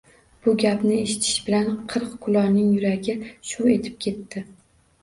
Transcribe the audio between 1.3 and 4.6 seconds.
bilan qirq kulolning yuragi shuv etib ketibdi